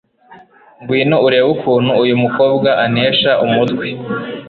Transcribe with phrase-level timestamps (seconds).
[0.81, 3.85] ngwino urebe ukuntu uyu mukobwa antesha umutwe